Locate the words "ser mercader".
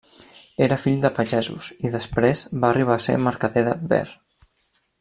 3.09-3.65